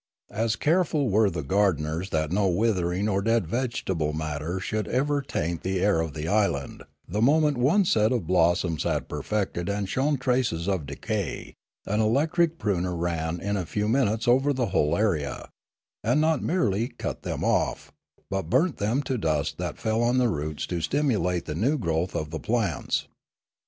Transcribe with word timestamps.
As 0.31 0.55
careful 0.55 1.11
were 1.11 1.29
the 1.29 1.43
gardeners 1.43 2.09
that 2.09 2.31
no 2.31 2.47
withering 2.49 3.07
or 3.07 3.21
dead 3.21 3.45
vegetable 3.45 4.13
matter 4.13 4.59
should 4.59 4.87
ever 4.87 5.21
taint 5.21 5.61
the 5.61 5.79
air 5.79 5.99
of 6.01 6.15
the 6.15 6.27
island; 6.27 6.81
the 7.07 7.21
moment 7.21 7.55
one 7.55 7.85
set 7.85 8.11
of 8.11 8.25
blossoms 8.25 8.81
had 8.81 9.07
perfected 9.07 9.69
and 9.69 9.87
shown 9.87 10.17
traces 10.17 10.67
of 10.67 10.87
decay, 10.87 11.53
an 11.85 11.99
electric 12.01 12.57
pruner 12.57 12.95
ran 12.95 13.39
in 13.39 13.55
a 13.55 13.63
few 13.63 13.87
minutes 13.87 14.27
over 14.27 14.53
the 14.53 14.65
whole 14.73 14.97
area, 14.97 15.49
and 16.03 16.19
not 16.19 16.41
merely 16.41 16.87
cut 16.87 17.21
them 17.21 17.43
off, 17.43 17.91
but 18.27 18.49
burnt 18.49 18.77
them 18.77 19.03
to 19.03 19.19
dust 19.19 19.59
that 19.59 19.77
fell 19.77 20.01
on 20.01 20.17
the 20.17 20.29
roots 20.29 20.65
to 20.65 20.81
stimulate 20.81 21.45
the 21.45 21.53
new 21.53 21.77
growth 21.77 22.15
of 22.15 22.31
the 22.31 22.39
plants. 22.39 23.07